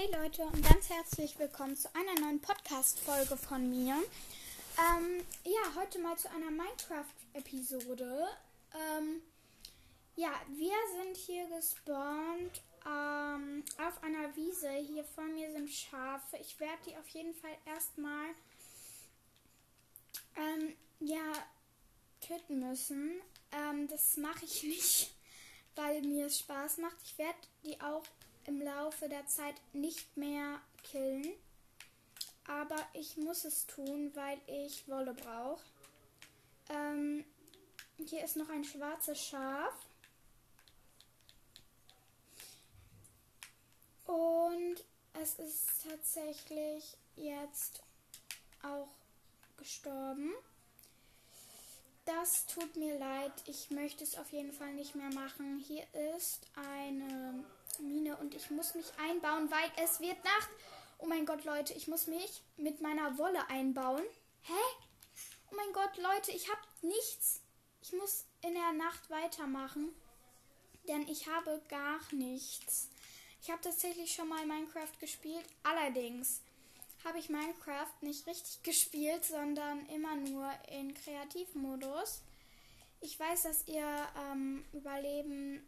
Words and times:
Hey 0.00 0.08
Leute 0.18 0.44
und 0.44 0.66
ganz 0.66 0.88
herzlich 0.88 1.38
willkommen 1.38 1.76
zu 1.76 1.94
einer 1.94 2.18
neuen 2.22 2.40
Podcast-Folge 2.40 3.36
von 3.36 3.68
mir. 3.68 3.96
Ähm, 4.78 5.22
ja, 5.44 5.74
heute 5.76 5.98
mal 5.98 6.16
zu 6.16 6.30
einer 6.30 6.50
Minecraft-Episode. 6.50 8.26
Ähm, 8.72 9.20
ja, 10.16 10.30
wir 10.56 10.72
sind 10.96 11.18
hier 11.18 11.46
gespawnt 11.48 12.62
ähm, 12.86 13.62
auf 13.76 14.02
einer 14.02 14.34
Wiese. 14.36 14.70
Hier 14.70 15.04
vor 15.04 15.24
mir 15.24 15.52
sind 15.52 15.68
Schafe. 15.68 16.38
Ich 16.38 16.58
werde 16.58 16.82
die 16.86 16.96
auf 16.96 17.08
jeden 17.08 17.34
Fall 17.34 17.58
erstmal 17.66 18.30
ähm, 20.34 20.76
ja, 21.00 21.32
töten 22.22 22.66
müssen. 22.66 23.20
Ähm, 23.52 23.86
das 23.86 24.16
mache 24.16 24.46
ich 24.46 24.62
nicht, 24.62 25.10
weil 25.76 26.00
mir 26.00 26.24
es 26.28 26.38
Spaß 26.38 26.78
macht. 26.78 26.96
Ich 27.04 27.18
werde 27.18 27.38
die 27.64 27.78
auch 27.82 28.04
im 28.46 28.60
Laufe 28.60 29.08
der 29.08 29.26
Zeit 29.26 29.54
nicht 29.72 30.16
mehr 30.16 30.60
killen. 30.82 31.26
Aber 32.46 32.78
ich 32.94 33.16
muss 33.16 33.44
es 33.44 33.66
tun, 33.66 34.10
weil 34.14 34.38
ich 34.46 34.88
Wolle 34.88 35.14
brauche. 35.14 35.62
Ähm, 36.68 37.24
hier 37.98 38.24
ist 38.24 38.36
noch 38.36 38.48
ein 38.48 38.64
schwarzes 38.64 39.20
Schaf. 39.20 39.74
Und 44.06 44.84
es 45.22 45.34
ist 45.38 45.84
tatsächlich 45.88 46.96
jetzt 47.16 47.82
auch 48.62 48.88
gestorben. 49.56 50.32
Das 52.04 52.46
tut 52.46 52.74
mir 52.76 52.98
leid. 52.98 53.32
Ich 53.46 53.70
möchte 53.70 54.02
es 54.02 54.18
auf 54.18 54.32
jeden 54.32 54.52
Fall 54.52 54.74
nicht 54.74 54.94
mehr 54.96 55.12
machen. 55.14 55.58
Hier 55.58 55.84
ist 56.16 56.46
eine 56.56 57.44
ich 58.50 58.56
muss 58.56 58.74
mich 58.74 58.92
einbauen, 58.98 59.48
weil 59.48 59.70
es 59.84 60.00
wird 60.00 60.22
Nacht. 60.24 60.50
Oh 60.98 61.06
mein 61.06 61.24
Gott, 61.24 61.44
Leute, 61.44 61.72
ich 61.72 61.86
muss 61.86 62.08
mich 62.08 62.42
mit 62.56 62.80
meiner 62.80 63.16
Wolle 63.16 63.48
einbauen. 63.48 64.02
Hä? 64.42 64.52
Oh 65.50 65.54
mein 65.54 65.72
Gott, 65.72 65.96
Leute, 65.98 66.32
ich 66.32 66.50
habe 66.50 66.60
nichts. 66.82 67.42
Ich 67.80 67.92
muss 67.92 68.24
in 68.42 68.54
der 68.54 68.72
Nacht 68.72 69.08
weitermachen, 69.08 69.90
denn 70.88 71.06
ich 71.06 71.28
habe 71.28 71.62
gar 71.68 72.00
nichts. 72.10 72.88
Ich 73.40 73.50
habe 73.50 73.62
tatsächlich 73.62 74.12
schon 74.12 74.28
mal 74.28 74.44
Minecraft 74.44 74.98
gespielt. 74.98 75.44
Allerdings 75.62 76.40
habe 77.04 77.20
ich 77.20 77.28
Minecraft 77.28 77.94
nicht 78.00 78.26
richtig 78.26 78.60
gespielt, 78.64 79.24
sondern 79.24 79.86
immer 79.86 80.16
nur 80.16 80.50
in 80.68 80.92
Kreativmodus. 80.92 82.22
Ich 83.00 83.18
weiß, 83.18 83.42
dass 83.42 83.68
ihr 83.68 84.08
ähm, 84.18 84.64
Überleben 84.72 85.64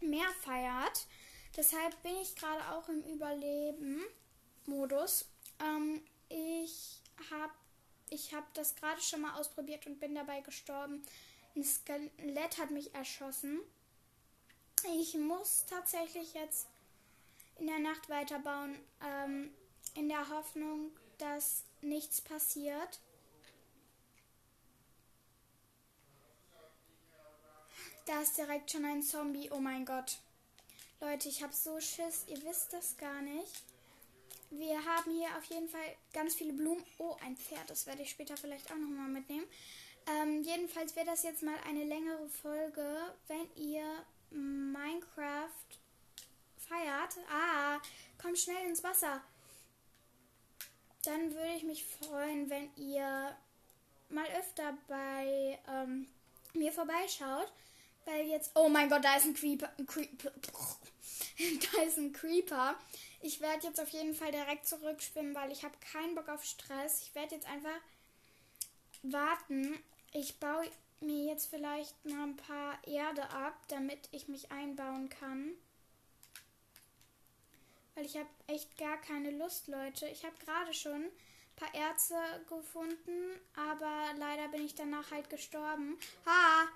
mehr 0.00 0.28
feiert. 0.42 1.06
Deshalb 1.58 2.02
bin 2.04 2.16
ich 2.22 2.36
gerade 2.36 2.62
auch 2.70 2.88
im 2.88 3.02
Überleben-Modus. 3.02 5.26
Ähm, 5.58 6.00
ich 6.28 7.02
habe 7.32 7.52
ich 8.10 8.32
hab 8.32 8.54
das 8.54 8.76
gerade 8.76 9.00
schon 9.00 9.22
mal 9.22 9.34
ausprobiert 9.34 9.84
und 9.88 9.98
bin 9.98 10.14
dabei 10.14 10.40
gestorben. 10.40 11.04
Ein 11.56 11.64
Skelett 11.64 12.58
hat 12.58 12.70
mich 12.70 12.94
erschossen. 12.94 13.58
Ich 15.00 15.16
muss 15.16 15.64
tatsächlich 15.68 16.32
jetzt 16.34 16.68
in 17.58 17.66
der 17.66 17.80
Nacht 17.80 18.08
weiterbauen, 18.08 18.78
ähm, 19.04 19.52
in 19.96 20.08
der 20.08 20.28
Hoffnung, 20.28 20.92
dass 21.18 21.64
nichts 21.80 22.20
passiert. 22.20 23.00
Da 28.06 28.22
ist 28.22 28.38
direkt 28.38 28.70
schon 28.70 28.84
ein 28.84 29.02
Zombie. 29.02 29.50
Oh 29.50 29.58
mein 29.58 29.84
Gott. 29.84 30.20
Leute, 31.00 31.28
ich 31.28 31.44
habe 31.44 31.52
so 31.52 31.78
Schiss. 31.80 32.24
Ihr 32.26 32.42
wisst 32.42 32.72
das 32.72 32.96
gar 32.96 33.22
nicht. 33.22 33.62
Wir 34.50 34.84
haben 34.84 35.12
hier 35.12 35.28
auf 35.36 35.44
jeden 35.44 35.68
Fall 35.68 35.96
ganz 36.12 36.34
viele 36.34 36.52
Blumen. 36.52 36.84
Oh, 36.98 37.14
ein 37.24 37.36
Pferd. 37.36 37.70
Das 37.70 37.86
werde 37.86 38.02
ich 38.02 38.10
später 38.10 38.36
vielleicht 38.36 38.70
auch 38.72 38.76
nochmal 38.76 39.08
mitnehmen. 39.08 39.46
Ähm, 40.08 40.42
jedenfalls 40.42 40.96
wäre 40.96 41.06
das 41.06 41.22
jetzt 41.22 41.44
mal 41.44 41.54
eine 41.68 41.84
längere 41.84 42.28
Folge, 42.28 43.14
wenn 43.28 43.54
ihr 43.54 43.84
Minecraft 44.30 45.48
feiert. 46.56 47.16
Ah, 47.30 47.78
komm 48.20 48.34
schnell 48.34 48.66
ins 48.66 48.82
Wasser. 48.82 49.22
Dann 51.04 51.32
würde 51.32 51.54
ich 51.54 51.62
mich 51.62 51.84
freuen, 51.84 52.50
wenn 52.50 52.74
ihr 52.74 53.36
mal 54.08 54.26
öfter 54.36 54.76
bei 54.88 55.60
ähm, 55.68 56.08
mir 56.54 56.72
vorbeischaut. 56.72 57.52
Weil 58.08 58.26
jetzt. 58.26 58.52
Oh 58.54 58.70
mein 58.70 58.88
Gott, 58.88 59.04
da 59.04 59.16
ist 59.16 59.26
ein 59.26 59.34
Creeper. 59.34 59.70
Ein 59.78 59.86
Creeper. 59.86 60.30
da 61.74 61.82
ist 61.82 61.98
ein 61.98 62.12
Creeper. 62.12 62.74
Ich 63.20 63.40
werde 63.40 63.66
jetzt 63.66 63.80
auf 63.80 63.90
jeden 63.90 64.14
Fall 64.14 64.32
direkt 64.32 64.66
zurückschwimmen, 64.66 65.34
weil 65.34 65.52
ich 65.52 65.62
habe 65.62 65.74
keinen 65.92 66.14
Bock 66.14 66.28
auf 66.28 66.42
Stress. 66.42 67.02
Ich 67.02 67.14
werde 67.14 67.34
jetzt 67.34 67.46
einfach 67.46 67.78
warten. 69.02 69.78
Ich 70.12 70.38
baue 70.40 70.70
mir 71.00 71.26
jetzt 71.26 71.50
vielleicht 71.50 72.02
mal 72.06 72.24
ein 72.24 72.36
paar 72.36 72.78
Erde 72.86 73.28
ab, 73.30 73.54
damit 73.68 74.08
ich 74.12 74.26
mich 74.26 74.50
einbauen 74.50 75.10
kann. 75.10 75.52
Weil 77.94 78.06
ich 78.06 78.16
habe 78.16 78.28
echt 78.46 78.78
gar 78.78 78.96
keine 78.98 79.32
Lust, 79.32 79.68
Leute. 79.68 80.08
Ich 80.08 80.24
habe 80.24 80.34
gerade 80.46 80.72
schon 80.72 81.04
ein 81.04 81.12
paar 81.56 81.74
Erze 81.74 82.16
gefunden, 82.48 83.38
aber 83.54 84.14
leider 84.16 84.48
bin 84.48 84.64
ich 84.64 84.74
danach 84.74 85.10
halt 85.10 85.28
gestorben. 85.28 85.98
Ha! 86.24 86.68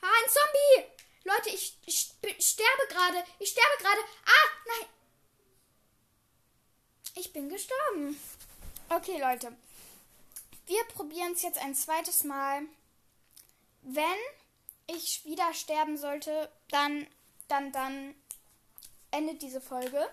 Ah, 0.00 0.06
ein 0.06 0.30
Zombie! 0.30 0.96
Leute, 1.24 1.50
ich, 1.50 1.76
ich, 1.86 2.12
ich 2.22 2.46
sterbe 2.46 2.86
gerade. 2.88 3.24
Ich 3.38 3.50
sterbe 3.50 3.82
gerade. 3.82 4.00
Ah, 4.24 4.48
nein. 4.66 4.88
Ich 7.16 7.32
bin 7.32 7.48
gestorben. 7.48 8.20
Okay, 8.88 9.18
Leute. 9.20 9.56
Wir 10.66 10.84
probieren 10.84 11.32
es 11.32 11.42
jetzt 11.42 11.58
ein 11.58 11.74
zweites 11.74 12.24
Mal. 12.24 12.62
Wenn 13.82 14.18
ich 14.86 15.24
wieder 15.24 15.52
sterben 15.54 15.96
sollte, 15.96 16.50
dann, 16.68 17.06
dann, 17.48 17.72
dann 17.72 18.14
endet 19.10 19.42
diese 19.42 19.60
Folge. 19.60 20.08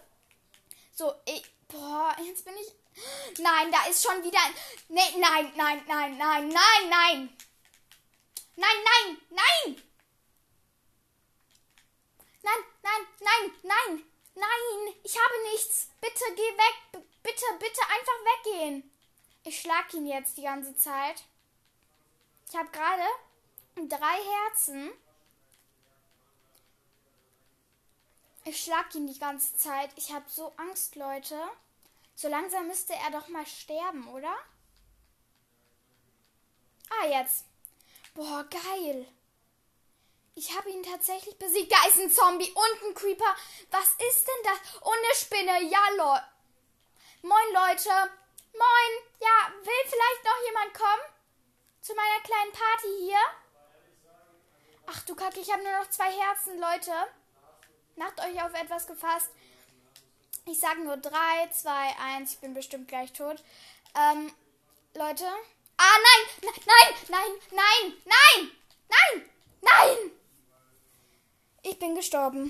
So, 0.94 1.14
ich, 1.26 1.44
boah, 1.68 2.16
jetzt 2.26 2.46
bin 2.46 2.54
ich. 2.56 2.72
Nein, 3.40 3.72
da 3.72 3.86
ist 3.90 4.04
schon 4.04 4.24
wieder 4.24 4.40
ein. 4.40 4.54
Nee, 4.90 5.20
nein, 5.20 5.52
nein, 5.56 5.82
nein, 5.88 6.18
nein, 6.18 6.48
nein, 6.48 6.90
nein. 6.90 7.38
Nein, 8.56 8.78
nein, 8.84 9.18
nein! 9.30 9.84
Nein, 12.44 12.64
nein, 12.84 13.08
nein, 13.20 13.52
nein, 13.64 14.04
nein! 14.36 14.96
Ich 15.04 15.18
habe 15.18 15.52
nichts! 15.52 15.90
Bitte 16.02 16.24
geh 16.36 16.42
weg! 16.42 17.04
Bitte, 17.24 17.46
bitte 17.60 17.82
einfach 17.82 18.20
weggehen! 18.26 18.92
Ich 19.44 19.62
schlag 19.62 19.94
ihn 19.94 20.08
jetzt 20.08 20.38
die 20.38 20.44
ganze 20.44 20.76
Zeit. 20.76 21.24
Ich 22.48 22.56
habe 22.56 22.70
gerade 22.70 23.90
drei 23.90 24.18
Herzen. 24.46 24.92
Ich 28.46 28.64
schlag 28.64 28.94
ihn 28.94 29.08
die 29.08 29.20
ganze 29.20 29.56
Zeit. 29.58 29.90
Ich 29.96 30.12
habe 30.14 30.30
so 30.30 30.54
Angst, 30.58 30.96
Leute. 30.96 31.40
So 32.16 32.28
langsam 32.28 32.68
müsste 32.68 32.94
er 32.94 33.12
doch 33.12 33.28
mal 33.30 33.46
sterben, 33.46 34.08
oder? 34.10 34.36
Ah, 36.90 37.08
jetzt. 37.08 37.46
Boah, 38.14 38.46
geil. 38.50 39.08
Ich 40.36 40.56
habe 40.56 40.70
ihn 40.70 40.84
tatsächlich 40.84 41.38
besiegt. 41.38 41.72
Da 41.72 41.88
ist 41.88 42.00
ein 42.00 42.12
Zombie 42.12 42.52
und 42.52 42.90
ein 42.90 42.94
Creeper. 42.96 43.36
Was 43.72 43.92
ist 44.10 44.28
denn 44.28 44.44
das? 44.44 44.76
Und 44.82 44.98
eine 44.98 45.16
Spinne. 45.16 45.70
Ja, 45.70 45.80
Leute. 45.98 46.26
Moin, 47.22 47.54
Leute. 47.54 47.90
Moin. 48.54 48.92
Ja, 49.20 49.54
will 49.62 49.84
vielleicht 49.86 50.24
noch 50.26 50.46
jemand 50.46 50.74
kommen? 50.74 51.14
Zu 51.82 51.94
meiner 51.96 52.22
kleinen 52.24 52.52
Party 52.52 52.88
hier? 53.00 53.20
Ach 54.88 55.02
du 55.06 55.16
Kacke, 55.16 55.40
ich 55.40 55.52
habe 55.52 55.64
nur 55.64 55.72
noch 55.80 55.90
zwei 55.90 56.12
Herzen, 56.12 56.60
Leute. 56.60 56.92
Macht 57.96 58.20
euch 58.20 58.42
auf 58.44 58.54
etwas 58.54 58.88
gefasst. 58.88 59.30
Ich 60.46 60.60
sage 60.60 60.84
nur 60.84 60.98
3, 60.98 61.12
2, 61.52 61.72
1. 62.16 62.34
Ich 62.34 62.40
bin 62.40 62.54
bestimmt 62.54 62.88
gleich 62.88 63.14
tot. 63.14 63.42
Ähm, 63.96 64.34
Leute, 64.94 65.26
Ah, 65.86 65.98
nein, 66.08 66.24
nein, 66.72 66.92
nein, 67.14 67.32
nein, 67.62 67.86
nein, 68.14 68.40
nein, 68.94 69.16
nein. 69.70 70.12
Ich 71.62 71.78
bin 71.78 71.94
gestorben. 71.96 72.42